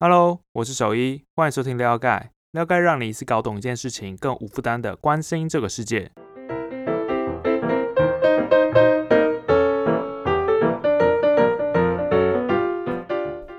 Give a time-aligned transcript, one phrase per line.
[0.00, 2.30] Hello，我是守一，欢迎收听撩盖。
[2.52, 6.12] 撩盖让你一次搞懂一件事情，更无负担的关心这个世界。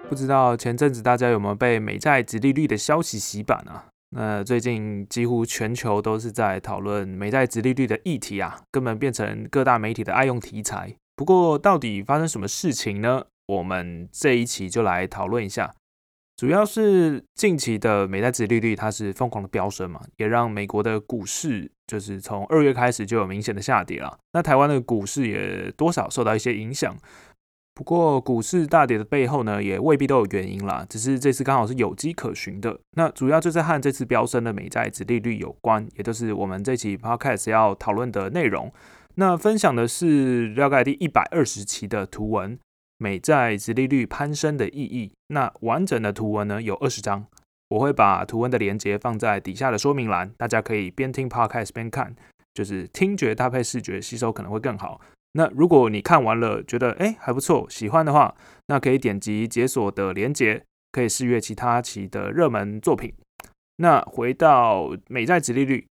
[0.07, 3.87] 不知道前阵子大家有没有被美债直利率的消息洗版啊？
[4.11, 10.95] 那最近几乎全球都是在讨论美债直利率的议题啊，根本变成各大媒体的爱用题材。
[11.17, 13.25] 不过到底发生什么事情呢？
[13.47, 15.75] 我们这一期就来讨论一下。
[16.39, 24.17] 主要是近期的美债殖利率它是疯狂的飙升嘛，也让美国的股市就是从二月开始就有明显的下跌了。
[24.31, 26.95] 那台湾的股市也多少受到一些影响。
[27.75, 32.79] 不过股市大跌的背后呢，也未必都有原因啦，只是这次刚好是有迹可循的。
[32.91, 38.71] 那主要就是和这次飙升的美债殖利率有关，也就是我们这期 podcast 要讨论的内容。
[39.15, 42.57] 那分享的是大概第一百二十期的图文。
[42.99, 45.11] 美债殖利率攀升的意义。
[45.29, 47.25] 那完整的图文呢有二十张，
[47.69, 52.15] 我会把图文的连接放在底下的说明栏，大家可以边听 podcast 边看，
[52.53, 55.01] 就是听觉搭配视觉吸收可能会更好。
[55.31, 58.35] 那如果你看完了觉得哎还不错，喜欢的话，
[58.67, 63.13] 那可以点击解锁的连接，可以试阅其他期的热门作品。
[63.77, 65.85] 那回到美债殖利率。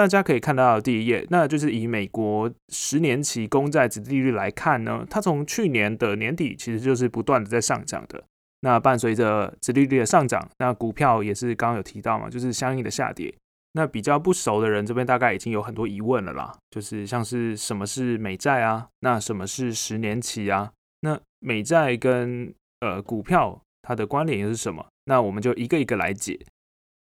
[0.00, 8.24] 大家可以看到第一页，那就是以美国十年期公债值利率来看呢，它从去年的年底其实就是不断的在上涨的。
[8.62, 13.34] 那伴随着殖利率的上涨，那股票也是刚刚有提到嘛，就是相应的下跌。
[13.72, 18.88] 那比较不熟的人这边大概已经有很多疑问了啦，就是像是什么是美债啊？
[19.00, 20.72] 那什么是十年期啊？
[21.02, 24.86] 那美债跟呃股票它的关联又是什么？
[25.04, 26.40] 那我们就一个一个来解。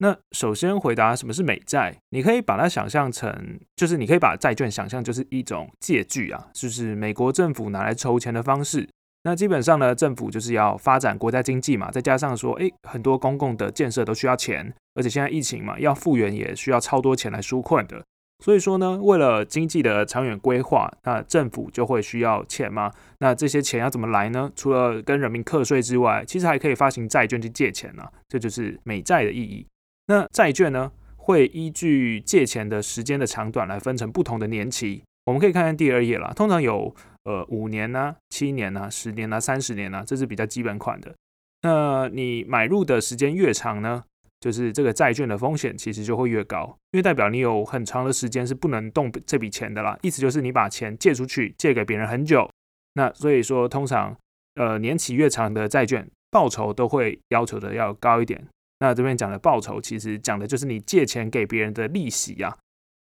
[0.03, 8.85] 那首先回答什么是美债，你可以把它想象成，就是你可以把债券想象就是一种借据啊，就是美国政府拿来筹钱的方式。
[9.23, 18.03] 那基本上呢，政府就是要发展国家经济嘛，再加上说，诶，很多公共的建设都需要钱，而且现在疫情嘛，要复原也需要超多钱来纾困的。
[18.43, 22.91] 所以说呢，为了经济的长远规划，那政府就会需要钱嘛。
[23.19, 24.51] 那这些钱要怎么来呢？
[24.53, 28.03] 除了跟人民课税之外，其实还可以发行债券去借钱呢。
[28.27, 29.65] 这就是美债的意义。
[30.07, 35.03] 那债券呢，会依据借钱的时间的长短来分成不同的年期。
[35.25, 36.93] 我们可以看看第二页啦，通常有
[37.23, 41.13] 呃五年呐、七年呐、十年呐、三十年呐，这是比较基本款的。
[41.61, 44.03] 那你买入的时间越长呢，
[44.41, 49.97] 就是这个债券的风险其实就会越高，因为代表你有很长的时间是不能动这笔钱的啦。
[50.01, 52.49] 意思就是你把钱借出去，借给别人很久。
[52.95, 54.13] 那所以说，通常
[54.55, 58.45] 呃年期越长的债券，报酬都会要求的要高一点。
[58.83, 62.53] 那这边讲的报酬，其实讲的就是你借钱给别人的利息呀。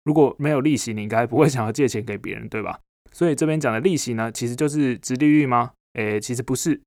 [0.02, 2.80] 如果没有利息，你应该不会想要借钱给别人，对吧？
[3.12, 5.70] 所以这边讲的利息呢，其实就是直利率吗？
[5.92, 6.80] 诶，其实不是。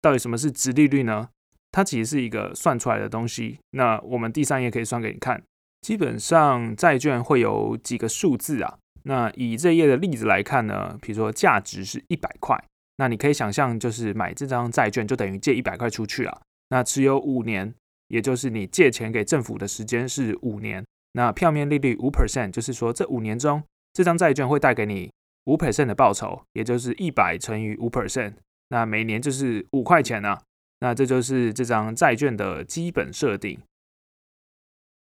[0.00, 1.28] 到底什么是直利率呢？
[1.70, 3.58] 它其实是一个算出来的东西。
[3.72, 5.42] 那我们第三页可以算给你看。
[5.82, 8.78] 基本上债券会有几个数字啊。
[9.02, 12.58] 那以这页的例子来看呢，比如说价值是一百块，
[12.96, 16.40] 那你可以想象就是买这张债券就等于借一百块出去啊。
[16.70, 17.74] 那持有五年。
[18.14, 23.60] 也就是你借钱给政府的时间是五年，那票面利率五 percent，就是说这五年中
[23.92, 25.10] 这张债券会带给你
[25.46, 28.34] 五 percent 的报酬，也就是一百乘以五 percent，
[28.68, 30.40] 那每年就是五块钱啊。
[30.78, 33.58] 那这就是这张债券的基本设定。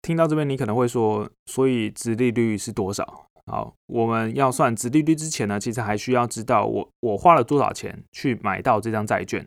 [0.00, 3.26] 听到这边，你可能会说，所以值利率是多少？
[3.46, 9.44] 好，我们要算值利率之前呢，其实还需要知道我我花了多少钱去买到这张债券。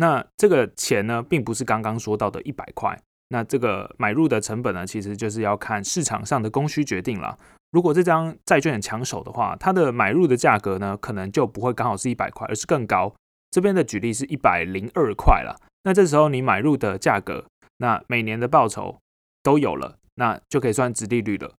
[0.00, 2.98] 那这个钱呢，并不是刚刚说到的一百块。
[3.28, 7.38] 那这个买入的成本呢，其实就是要看市场上的供需决定了。
[7.70, 13.14] 如果这张债券很抢手的话，它的买入的价格呢，可能就不会刚好是一百块，而是更高。
[13.50, 15.60] 这边的举例是一百零二块了。
[15.84, 17.44] 那这时候你买入的价格，
[17.76, 18.98] 那每年的报酬
[19.42, 21.52] 都有了，那就可以算值利率了。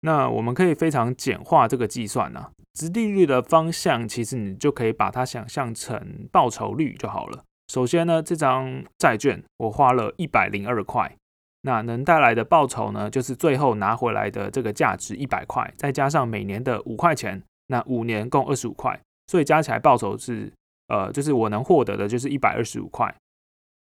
[0.00, 7.44] 那我们可以非常简化这个计算呢，值利率的方向，其实你就可以把它想象成报酬率就好了。
[7.68, 11.16] 首先呢，这张债券我花了一百零二块，
[11.62, 20.52] 那能带来的报酬呢，就是最后拿回来的这个价值一百块，再加上每年的五块钱，那五年共二十五块，所以加起来报酬是，
[20.88, 23.14] 呃，就是我能获得的就是一百二十五块。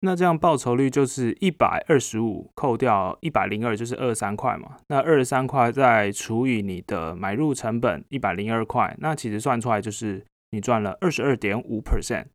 [0.05, 4.77] 那这样报酬率就是一百二十五扣掉一百零二，就是二十三块嘛。
[4.89, 12.27] 那二十三块再除以你的买入成本一百零二块，那其实算出来就是你赚了二十二点五 percent。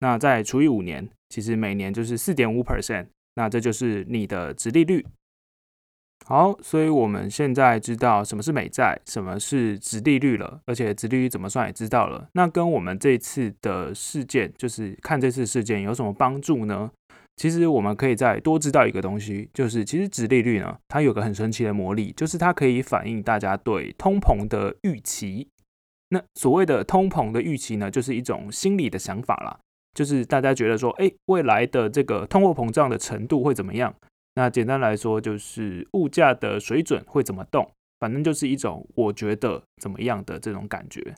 [0.00, 5.04] 那再除以五年，其实每年就是四点五 percent，那这就是你的值利率。
[6.26, 12.28] 好，所以我们现在知道什么是美债，什么是值利率了，而且值利率怎么算也知道了。
[12.32, 16.90] 那跟我们这次的事件，就是看这次事件有什么帮助呢？
[17.36, 25.48] 其实我们可以再多知道一个东西，就是其实殖利率呢，它有个很神奇的魔力，就是它可以反映大家对通膨的预期。
[26.10, 29.58] 那所谓的通膨的预期呢，就是一种心理的想法啦，
[29.94, 33.94] 就是大家觉得说，哎，未来的这个通货膨胀的程度会怎么样？
[34.34, 37.70] 那简单来说，就是物价的水准会怎么动？
[38.00, 41.14] 反正就是一种我觉得怎么样的这种感觉。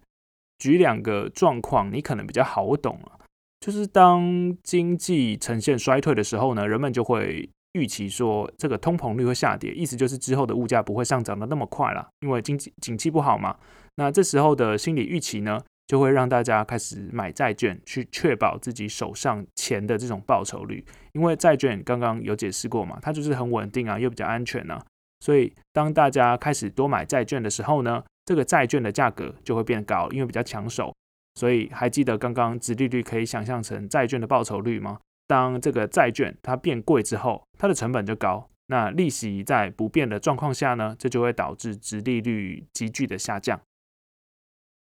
[0.58, 3.18] 举两个状况，你可能比较好懂啊。
[3.60, 13.56] 就是当经济呈现衰退的时候呢，人们就会预期说这个通膨率会下跌，意思就是之后的物价不会上涨的那么快了，因为经济景气不好嘛。
[13.96, 20.84] 那这时候的心理预期呢，就会让大家开始买债券，去确保自己手上钱的这种报酬率。
[21.12, 24.80] 因为债券刚刚有解释过嘛，它就是很稳定啊，又比较安全呢。
[25.20, 30.92] 所以当大家开始多买债券的时候呢，这个债券的价格就会变高，因为比较抢手。
[31.34, 34.98] 所以还记得刚刚殖利率可以想象成债券的报酬率吗？
[35.26, 43.60] 当这个债券它变贵之后，它的成本就高，那利息在不变的状况下呢，这就会导致殖利率急剧的下降。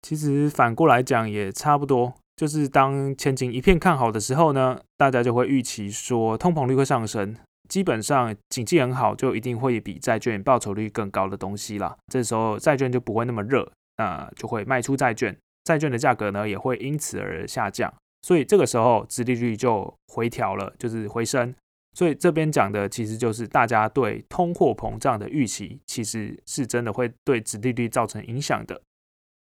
[0.01, 7.35] 其实反过来讲也差不多，就是当前景一片看好的时候呢，大家就会预期说通膨率会上升，
[7.69, 11.95] 基本上景气很好，就一定会比债券报酬率更高的东西啦。
[12.11, 15.37] 这时候债券就不会那么热，那就会卖出债券。
[15.63, 17.93] 债券的价格呢也会因此而下降，
[18.23, 21.53] 所以这个时候殖利率就回调了，就是回升。
[21.93, 28.81] 所以这边讲的其实就是大家对通货膨胀的预期，其实是真的会对殖利率造成影响的。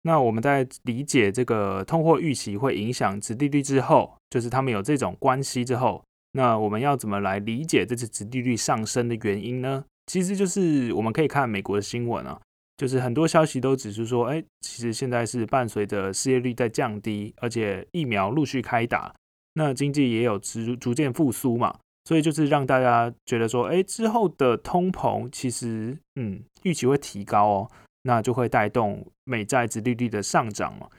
[0.04, 6.04] 那我们在理解这个通货预期会影响殖利率之后，就是他们有这种关系之后，
[6.34, 9.84] 那我们要怎么来理解这次殖利率上升的原因呢？
[10.08, 12.40] 其实就是我们可以看美国的新闻啊。
[12.78, 19.14] 就是很多消息都指出说，哎，其实现在是伴随着失业率在降低，而且疫苗陆续开打，
[19.56, 27.72] 那经济也有逐逐渐复苏嘛，所以就是让大家觉得说，哎，之后的通膨其实，嗯，预期会提高哦，
[28.10, 30.90] 那就会带动美债值利率的上涨嘛。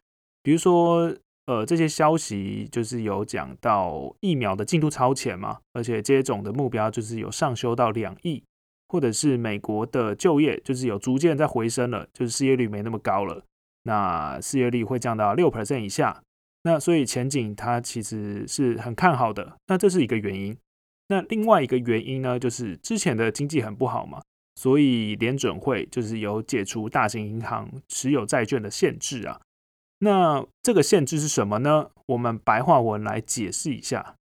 [0.42, 1.12] 比如说，
[1.46, 8.44] 呃，这些消息就是有讲到疫苗的进度超前嘛，而且接种的目标就是有上修到两亿。
[8.92, 13.44] 或者是美国的就业就是有逐渐在回升了，就是失业率没那么高了，
[13.84, 16.20] 那失业率会降到六 percent 以下，
[16.64, 20.56] 那所以前景它其实是很看好的，那这是一个原因。
[21.06, 24.20] 那另外一个原因呢，就是之前的经济很不好嘛，
[24.54, 29.40] 所以联准会就是有解除大型银行持有债券的限制啊。
[30.00, 31.90] 那这个限制是什么呢？
[32.06, 34.14] 我们白话文来解释一下。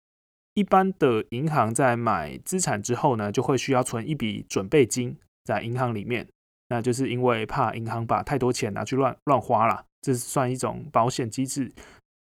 [0.55, 6.27] 一般的银行在买资产之后呢，就会需要存一笔准备金在银行里面，
[6.69, 11.73] 那就是因为怕银行把太多钱拿去乱乱花了，这是算一种保险机制。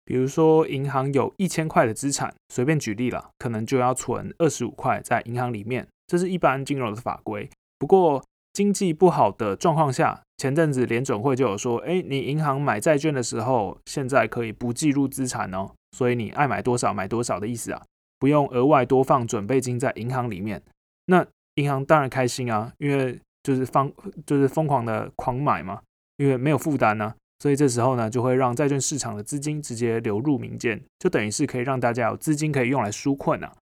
[0.04, 7.50] 比如说银行有一千块的资产，随便举例了，可能就要存二十五块在银行里面，这是一般金融的法规。
[7.82, 17.82] 不过经济不好的状况下，前阵子联准会就有说，哎，你银行买债券的时候，现在可以不计入资产哦，所以你爱买多少买多少的意思啊。
[18.20, 20.62] 不用额外多放准备金在银行里面，
[21.06, 21.26] 那
[21.56, 23.90] 银行当然开心啊，因为就是放
[24.24, 25.80] 就是疯狂的狂买嘛，
[26.18, 33.52] 因为没有负担呢，所以这时候呢就会让债券市场的资金直接流入民间，就等于是可以让大家有资金可以用来纾困啊。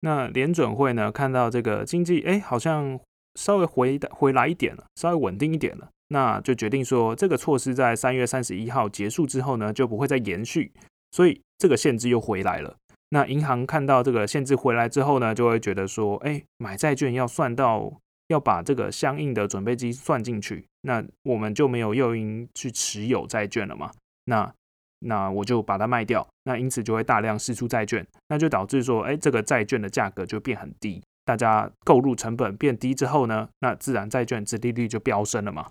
[0.00, 3.00] 那联准会呢看到这个经济哎好像
[3.34, 10.72] 稍微回的回来一点了，稍微稳定一点了，那就决定说这个措施在三月三十一号结束之后呢就不会再延续，
[11.10, 12.76] 所以这个限制又回来了。
[13.10, 17.92] 那银行看到这个限制回来之后呢，就会觉得说，哎，买债券要算到
[18.28, 23.92] 要把这个相应的准备金算进去，那我们就没有诱因去持有债券了嘛？
[24.24, 24.52] 那
[25.00, 35.68] 那我就把它卖掉，那因此就会大量释出债券，那就导致说，哎，这个债券的价格就变很低，大家购入成本变低之后呢，那自然债券殖利率就飙升了嘛。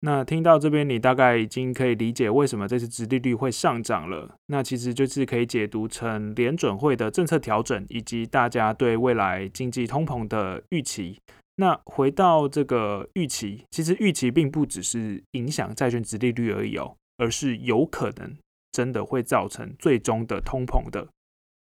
[0.00, 4.34] 那听到这边，你大概已经可以理解为什么这次殖利率会上涨了。
[4.48, 11.18] 那其实就是可以解读成联准会的政策调整，以及大家对未来经济通膨的预期。
[11.56, 18.36] 那回到这个预期，其实预期并不只是影响债券殖利率而已哦，而是有可能
[18.72, 21.08] 真的会造成最终的通膨的。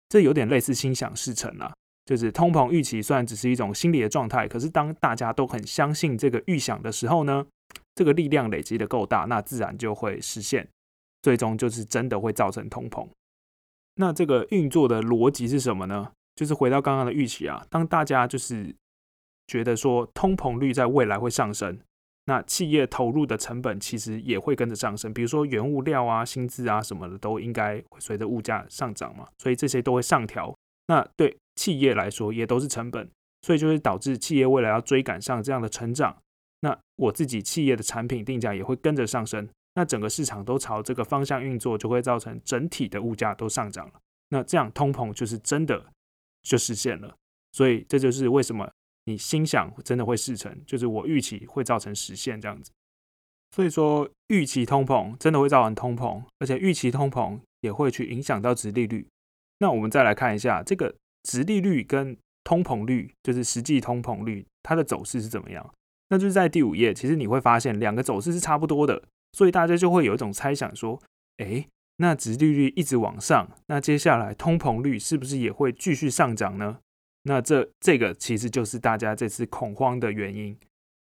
[0.08, 1.72] 这有点类似心想事成啊，
[2.04, 7.46] 就是通膨预期虽然只是一种心理的状态，可是当大家都很相信这个预想的时候呢？
[7.94, 10.66] 这个力量累积的够大，那自然就会实现，
[11.20, 13.06] 最终就是真的会造成通膨。
[13.96, 16.12] 那这个运作的逻辑是什么呢？
[16.34, 18.74] 就是回到刚刚的预期啊，当大家就是
[19.46, 21.78] 觉得说通膨率在未来会上升，
[22.24, 30.56] 那企业投入的成本其实也会跟着上升，比如说原物料啊、薪资啊什么的都应该随着物价上涨嘛，所以这些都会上调
[30.86, 33.10] 那对企业来说也都是成本，
[33.42, 36.16] 所以就会导致企业未来要追赶上这样的成长，
[36.60, 43.94] 那我自己企业的产品定价也会跟着上升，那整个市场都朝这个方向运作，就会造成整体的物价都上涨了。
[44.28, 45.84] 那这样通膨就是真的
[46.42, 47.14] 就实现了，
[47.52, 48.70] 所以这就是为什么
[49.04, 52.70] 你心想真的会事成，就是我预期会造成实现这样子。
[53.54, 59.06] 所以说预期通膨真的会造成通膨，而且预期通膨也会去影响到值利率。
[59.58, 65.74] 那我们再来看一下这个值利率跟通膨率，就是实际通膨率它的走势是怎么样？
[66.08, 69.02] 那就是在第五页，其实你会发现两个走势是差不多的，
[69.32, 71.00] 所以大家就会有一种猜想说，
[71.38, 71.66] 哎。
[71.98, 76.78] 那值利率一直往上，那接下来通膨率是不是也会继续上涨呢？
[77.24, 80.58] 那这这个其实就是大家这次恐慌的原因，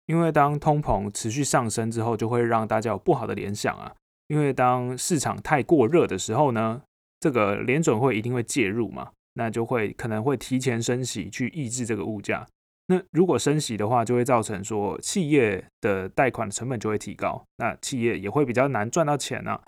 [0.06, 3.94] 因为当通膨持续上升之后，就会让大家有不好的联想啊。
[4.26, 6.82] 因为当市场太过热的时候呢，
[7.20, 12.46] 这个联准会一定会介入嘛，那就会可能会提前升息去抑制这个物价。
[12.88, 19.58] 那如果升息的话，就会造成说企业的贷款成本就会提高，那企业也会比较难赚到钱啊。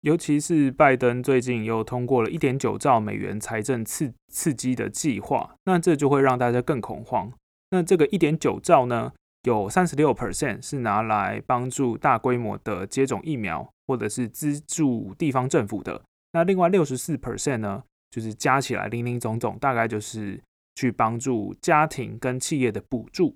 [0.00, 7.30] 尤其是拜登最近又通过了一点九兆美元财政刺刺激的计划，那这就会让大家更恐慌。
[7.70, 16.00] 那这个一点九兆呢，有三十六 percent 是拿来帮助大规模的接种疫苗，或者是资助地方政府的。
[16.32, 17.82] 那另外六十四 percent 呢，
[18.14, 20.40] 就是加起来零零总总，大概就是
[20.76, 23.34] 去帮助家庭跟企业的补助。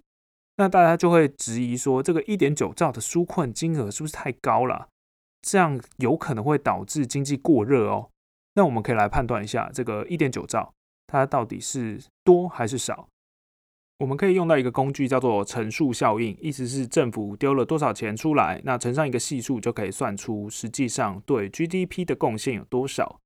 [0.57, 4.87] 那大家就会质疑说，这个一点九兆的纾困金额是不是太高了？
[5.43, 8.11] 这样有可能会导致经济过热哦。
[8.55, 10.73] 那我们可以来判断一下，这个一点九兆
[11.09, 13.09] 它到底是多还是少？
[13.99, 23.19] 我们可以用到一个工具叫做乘数效应，意思是政府丢了多少钱出来，那乘上一个系数就可以算出实际上对 GDP 的贡献有多少。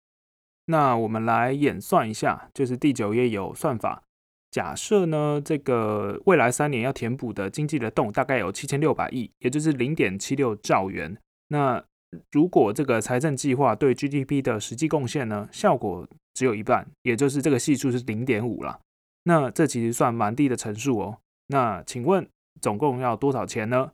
[0.67, 4.03] 那我们来演算一下，就是第九页有算法。
[4.51, 11.17] 假设呢，这个未来三年要填补的经济的洞大概有七千六百亿，也就是零点七六兆元。
[11.49, 11.83] 那
[12.31, 18.79] 如果这个财政计划对 GDP 的实际贡献呢，效果只有一半，也就是这个系数是零点五了。
[19.25, 21.19] 那这其实算蛮低的乘数哦。
[21.47, 22.29] 那请问
[22.61, 23.93] 总共要多少钱呢？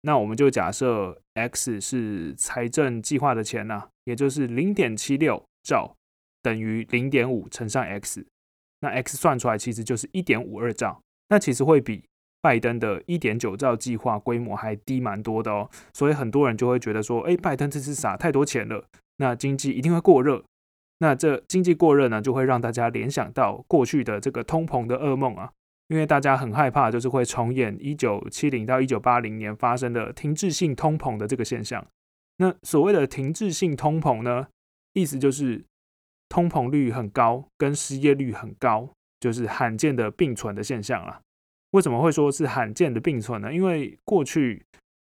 [0.00, 5.94] 那我们就假设 x 是财政计划的钱呐，也就是零点七六兆
[6.42, 8.26] 等于零点五乘上 x，
[8.80, 11.00] 那 x 算出来其实就是一点五二兆。
[11.28, 12.04] 那其实会比。
[12.40, 18.84] 拜登的一点九兆计划规模还低蛮多的哦，所以很多人就会觉得说，哎，拜登这次撒太多钱了，
[19.16, 20.44] 那经济一定会过热。
[21.00, 25.50] 那这经济过热呢，就会让大家联想到过去的这个通膨的噩梦啊，
[25.88, 31.84] 因为大家很害怕，就是会重演一九七零到一九八零年发生的停滞性通膨的这个现象。
[32.36, 34.46] 那所谓的停滞性通膨呢，
[34.92, 35.64] 意思就是
[36.28, 41.20] 通膨率很高，跟失业率很高，就是罕见的并存的现象啊。
[41.72, 43.52] 为什么会说是罕见的并存呢？
[43.52, 44.64] 因为过去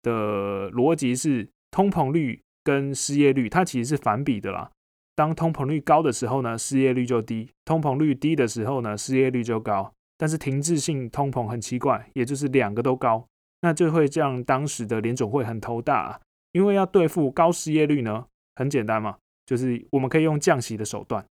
[0.03, 4.71] 的逻辑是通膨率跟失业率它其实是反比的啦。
[5.15, 9.93] 当通膨率高的时候呢，失业率就低；通膨率低的时候呢，失业率就高。
[10.17, 13.27] 但是停滞性通膨很奇怪，也就是两个都高，
[13.61, 16.21] 那就会让当时的联总会很头大。
[16.53, 21.25] 因为要对付高失业率呢，很简单嘛，就是我们可以用降息的手段；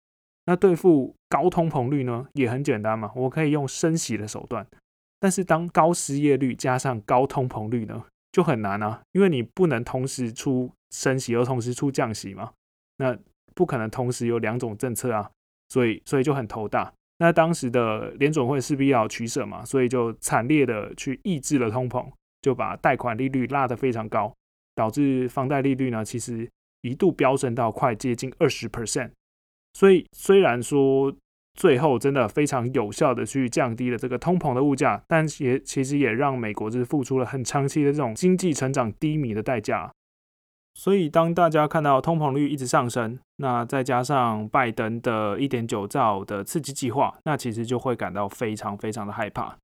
[0.47, 4.65] 那对付高通膨率呢，也很简单嘛，我可以用升息的手段。
[5.19, 12.53] 但是当高失业率加上高通膨率呢，就很难啊，因为你不能同时出升息又同时出降息嘛，
[12.99, 13.19] 那
[13.53, 15.29] 不可能同时有两种政策啊，
[15.69, 16.93] 所以所以就很头大。
[17.19, 22.07] 那当时的联总会势必要取舍嘛，所以就惨烈的去抑制了通膨，
[22.43, 24.33] 就把贷款利率拉得非常高，
[24.77, 26.49] 导致房贷利率呢其实
[26.85, 29.11] 一度飙升到快接近二十 percent。
[29.73, 31.13] 所以虽然说。
[31.57, 39.89] 最后真的非常有效的去降低了这个通膨的物价，但也其实也让美国是付出了很长期的这种经济成长低迷的代价。
[40.75, 49.57] 所以当大家看到通膨率一直上升，那再加上拜登的一点九兆的刺激计划，那其实就会感到非常非常的害怕。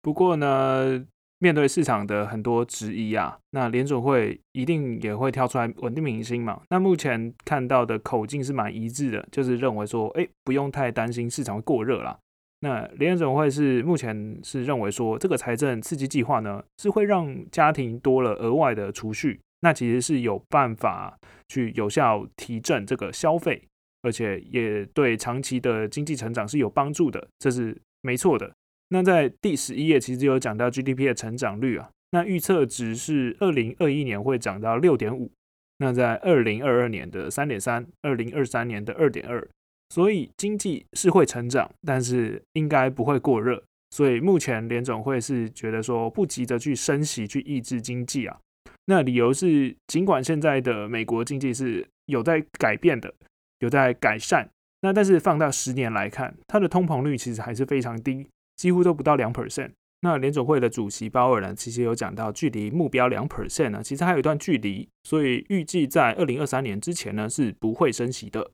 [0.00, 1.04] 不过呢。
[1.42, 6.62] 面对市场的很多质疑啊，那联总会一定也会跳出来稳定民心嘛。
[6.70, 12.16] 那目前看到的口径是蛮一致的，就是认为说，哎，不用太担心市场会过热啦。
[12.60, 21.18] 那联总会是目前是认为说，这个财政刺激计划呢，是会让家庭多了额外的储蓄，那其实是有办法
[21.48, 23.60] 去有效提振这个消费，
[24.02, 28.52] 而且也对长期的经济成长是有帮助的，这是没错的。
[28.92, 35.32] 那在第十一页其实有讲到 GDP 的成长率啊，那预测值是二零二一年会涨到六点五，
[35.78, 39.48] 那在二零二二年的三点三，二零二三年的二点二，
[39.88, 43.64] 所以经济是会成长，但是应该不会过热。
[43.90, 48.38] 所以目前联总会是觉得说不急着去升息去抑制经济啊。
[48.84, 53.14] 那理由是，尽管现在的美国经济是有在改变的，
[53.60, 54.50] 有在改善，
[54.82, 58.26] 那但是放到十年来看，它的通膨率其实还是非常低，
[58.62, 59.72] 几乎都不到两 percent。
[60.02, 68.52] 那联总会的主席鲍尔呢，其实有讲到，距离目标两 percent 呢，其实还有一段距离，所以预计在二零二三年之前呢，是不会升息的。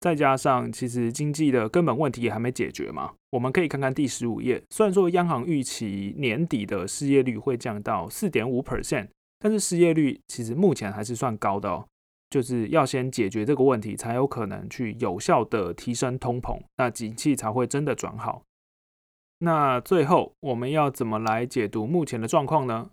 [0.00, 3.12] 再加上，其实经济的根本问题也还没解决嘛。
[3.32, 4.62] 我们可以看看第十五页。
[4.70, 11.84] 虽然说央行预期年底的失业率会降到四点五 percent，但是失业率其实目前还是算高的哦。
[12.30, 18.42] 就是要先解决这个问题，才有可能去有效的提升通膨，那景气才会真的转好。
[19.44, 22.90] 那最后，我们要怎么来解读目前的状况呢？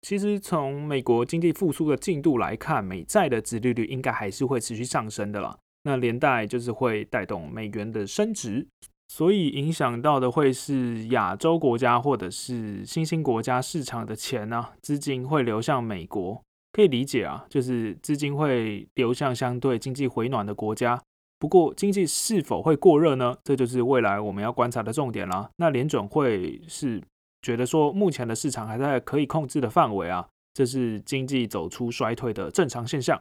[0.00, 5.58] 其实从美国经济复苏的进度来看，美债的殖利率应该还是会持续上升的啦。
[5.82, 8.66] 那连带就是会带动美元的升值，
[9.08, 16.42] 所以影响到的会是亚洲国家或者是新兴国家市场的钱呢，资金会流向美国，
[16.72, 20.98] 可以理解啊，就是资金会流向相对经济回暖的国家。
[21.40, 23.34] 不过经济是否会过热呢？
[23.42, 25.50] 这就是未来我们要观察的重点啦。
[25.56, 27.02] 那联准会是
[27.40, 33.20] 觉得说，目前的市场还在可以控制的范围啊，这是经济走出衰退的正常现象。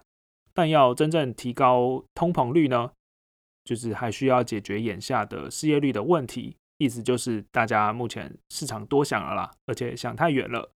[0.54, 2.92] 但要真正提高通膨率呢，
[3.64, 6.58] 就是还需要解决眼下的失业率的问题。
[6.78, 10.72] 意思就是大家目前市场多想了啦，而且想太远了，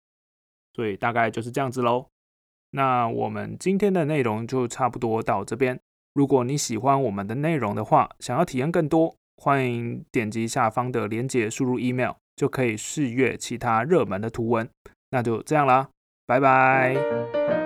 [0.76, 2.06] 所以大概就是这样子喽。
[2.72, 5.80] 那我们今天的内容就差不多到这边。
[6.14, 14.70] 如果你喜欢我们的内容的话，想要体验更多，欢迎点击下方的链接，输入 email 就可以试阅其他热门的图文。
[15.12, 15.90] 那就这样啦，
[16.26, 17.61] 拜拜。